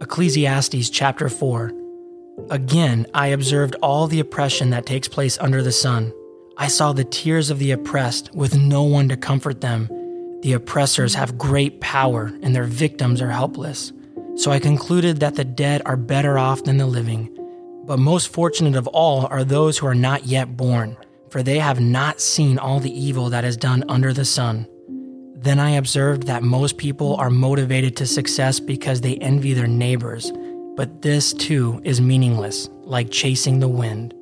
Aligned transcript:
Ecclesiastes 0.00 0.90
chapter 0.90 1.28
4 1.28 1.72
Again, 2.50 3.06
I 3.14 3.28
observed 3.28 3.76
all 3.76 4.08
the 4.08 4.18
oppression 4.18 4.70
that 4.70 4.84
takes 4.84 5.06
place 5.06 5.38
under 5.38 5.62
the 5.62 5.70
sun. 5.70 6.12
I 6.56 6.66
saw 6.66 6.92
the 6.92 7.04
tears 7.04 7.50
of 7.50 7.60
the 7.60 7.70
oppressed 7.70 8.34
with 8.34 8.56
no 8.56 8.82
one 8.82 9.08
to 9.10 9.16
comfort 9.16 9.60
them. 9.60 9.86
The 10.42 10.54
oppressors 10.54 11.14
have 11.14 11.38
great 11.38 11.80
power 11.80 12.32
and 12.42 12.52
their 12.52 12.64
victims 12.64 13.22
are 13.22 13.30
helpless. 13.30 13.92
So 14.34 14.50
I 14.50 14.58
concluded 14.58 15.20
that 15.20 15.36
the 15.36 15.44
dead 15.44 15.82
are 15.86 15.96
better 15.96 16.36
off 16.36 16.64
than 16.64 16.78
the 16.78 16.86
living. 16.86 17.30
But 17.84 18.00
most 18.00 18.32
fortunate 18.32 18.74
of 18.74 18.88
all 18.88 19.26
are 19.26 19.44
those 19.44 19.78
who 19.78 19.86
are 19.86 19.94
not 19.94 20.26
yet 20.26 20.56
born, 20.56 20.96
for 21.30 21.44
they 21.44 21.60
have 21.60 21.80
not 21.80 22.20
seen 22.20 22.58
all 22.58 22.80
the 22.80 22.92
evil 22.92 23.30
that 23.30 23.44
is 23.44 23.56
done 23.56 23.84
under 23.88 24.12
the 24.12 24.24
sun. 24.24 24.66
Then 25.42 25.58
I 25.58 25.70
observed 25.70 26.28
that 26.28 26.44
most 26.44 26.78
people 26.78 27.16
are 27.16 27.28
motivated 27.28 27.96
to 27.96 28.06
success 28.06 28.60
because 28.60 29.00
they 29.00 29.16
envy 29.16 29.54
their 29.54 29.66
neighbors, 29.66 30.32
but 30.76 31.02
this 31.02 31.32
too 31.32 31.80
is 31.84 32.00
meaningless, 32.00 32.68
like 32.82 33.10
chasing 33.10 33.58
the 33.58 33.68
wind. 33.68 34.14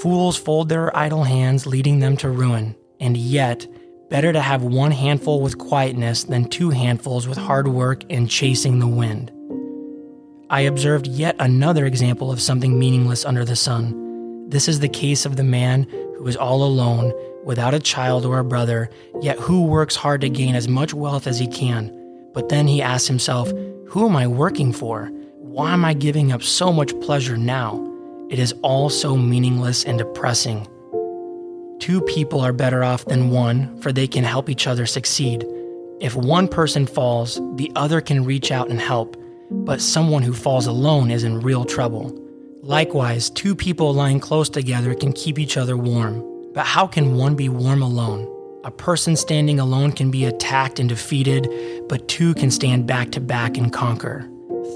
Fools 0.00 0.38
fold 0.38 0.70
their 0.70 0.96
idle 0.96 1.24
hands, 1.24 1.66
leading 1.66 1.98
them 1.98 2.16
to 2.16 2.30
ruin, 2.30 2.76
and 2.98 3.14
yet, 3.16 3.66
better 4.08 4.32
to 4.32 4.40
have 4.40 4.62
one 4.62 4.90
handful 4.90 5.42
with 5.42 5.58
quietness 5.58 6.24
than 6.24 6.48
two 6.48 6.70
handfuls 6.70 7.28
with 7.28 7.36
hard 7.36 7.68
work 7.68 8.04
and 8.08 8.30
chasing 8.30 8.78
the 8.78 8.86
wind. 8.86 9.30
I 10.48 10.62
observed 10.62 11.06
yet 11.06 11.36
another 11.40 11.84
example 11.84 12.32
of 12.32 12.40
something 12.40 12.78
meaningless 12.78 13.26
under 13.26 13.44
the 13.44 13.56
sun. 13.56 14.07
This 14.48 14.66
is 14.66 14.80
the 14.80 14.88
case 14.88 15.26
of 15.26 15.36
the 15.36 15.44
man 15.44 15.82
who 16.16 16.26
is 16.26 16.34
all 16.34 16.64
alone 16.64 17.12
without 17.44 17.74
a 17.74 17.78
child 17.78 18.24
or 18.24 18.38
a 18.38 18.44
brother, 18.44 18.88
yet 19.20 19.38
who 19.38 19.66
works 19.66 19.94
hard 19.94 20.22
to 20.22 20.30
gain 20.30 20.54
as 20.54 20.66
much 20.66 20.94
wealth 20.94 21.26
as 21.26 21.38
he 21.38 21.46
can. 21.46 21.92
But 22.32 22.48
then 22.48 22.66
he 22.66 22.80
asks 22.80 23.08
himself, 23.08 23.52
Who 23.88 24.08
am 24.08 24.16
I 24.16 24.26
working 24.26 24.72
for? 24.72 25.08
Why 25.36 25.74
am 25.74 25.84
I 25.84 25.92
giving 25.92 26.32
up 26.32 26.42
so 26.42 26.72
much 26.72 26.98
pleasure 27.00 27.36
now? 27.36 27.84
It 28.30 28.38
is 28.38 28.54
all 28.62 28.88
so 28.88 29.18
meaningless 29.18 29.84
and 29.84 29.98
depressing. 29.98 30.66
Two 31.78 32.00
people 32.06 32.40
are 32.40 32.54
better 32.54 32.82
off 32.82 33.04
than 33.04 33.28
one, 33.28 33.78
for 33.82 33.92
they 33.92 34.06
can 34.06 34.24
help 34.24 34.48
each 34.48 34.66
other 34.66 34.86
succeed. 34.86 35.46
If 36.00 36.16
one 36.16 36.48
person 36.48 36.86
falls, 36.86 37.38
the 37.56 37.70
other 37.76 38.00
can 38.00 38.24
reach 38.24 38.50
out 38.50 38.70
and 38.70 38.80
help, 38.80 39.14
but 39.50 39.82
someone 39.82 40.22
who 40.22 40.32
falls 40.32 40.66
alone 40.66 41.10
is 41.10 41.22
in 41.22 41.40
real 41.40 41.66
trouble. 41.66 42.18
Likewise, 42.68 43.30
two 43.30 43.54
people 43.54 43.94
lying 43.94 44.20
close 44.20 44.50
together 44.50 44.94
can 44.94 45.14
keep 45.14 45.38
each 45.38 45.56
other 45.56 45.74
warm. 45.74 46.22
But 46.52 46.66
how 46.66 46.86
can 46.86 47.16
one 47.16 47.34
be 47.34 47.48
warm 47.48 47.80
alone? 47.80 48.28
A 48.62 48.70
person 48.70 49.16
standing 49.16 49.58
alone 49.58 49.90
can 49.92 50.10
be 50.10 50.26
attacked 50.26 50.78
and 50.78 50.86
defeated, 50.86 51.48
but 51.88 52.08
two 52.08 52.34
can 52.34 52.50
stand 52.50 52.86
back 52.86 53.10
to 53.12 53.22
back 53.22 53.56
and 53.56 53.72
conquer. 53.72 54.28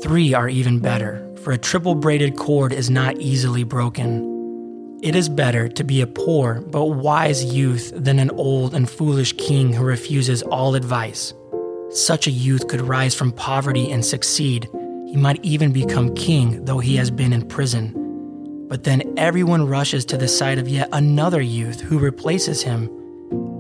Three 0.03 0.33
are 0.33 0.49
even 0.49 0.79
better, 0.79 1.23
for 1.43 1.53
a 1.53 1.59
triple 1.59 1.95
braided 1.95 2.39
cord 2.39 2.73
is 2.73 2.89
not 2.89 3.19
easily 3.19 3.63
broken. 3.63 4.99
It 5.03 5.15
is 5.15 5.29
better 5.29 5.69
to 5.69 5.85
be 5.85 6.01
a 6.01 6.07
poor 6.07 6.63
but 6.63 6.87
wise 6.87 7.45
youth 7.45 7.93
than 7.95 8.19
an 8.19 8.31
old 8.31 8.73
and 8.73 8.89
foolish 8.89 9.35
king 9.35 9.71
who 9.71 9.85
refuses 9.85 10.41
all 10.45 10.77
advice. 10.77 11.35
Such 11.91 12.27
a 12.27 12.31
youth 12.31 12.69
could 12.69 12.81
rise 12.81 13.15
from 13.15 13.33
poverty 13.33 13.93
and 13.93 14.03
succeed. 14.03 14.67
He 15.13 15.19
might 15.19 15.45
even 15.45 15.73
become 15.73 16.15
king, 16.15 16.65
though 16.65 16.79
he 16.79 16.97
has 16.97 17.11
been 17.11 17.35
in 17.35 17.47
prison. 17.47 18.67
But 18.67 18.85
then 18.85 19.13
everyone 19.19 19.69
rushes 19.69 20.07
to 20.07 20.17
the 20.17 20.27
side 20.27 20.57
of 20.57 20.71
yet 20.71 20.89
another 20.91 21.43
youth 21.43 21.83
who 21.83 21.99
replaces 21.99 22.63
him. 22.63 22.89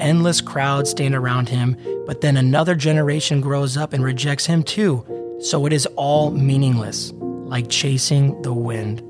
Endless 0.01 0.41
crowds 0.41 0.89
stand 0.89 1.15
around 1.15 1.51
him, 1.51 1.77
but 2.07 2.23
then 2.23 2.39
another 2.39 2.75
generation 2.75 3.43
grows 3.43 3.77
up 3.77 3.93
and 3.93 4.03
rejects 4.03 4.47
him 4.47 4.63
too. 4.63 5.05
So 5.43 5.67
it 5.67 5.75
is 5.75 5.85
all 5.95 6.31
meaningless, 6.31 7.13
like 7.13 7.69
chasing 7.69 8.41
the 8.41 8.55
wind. 8.55 9.03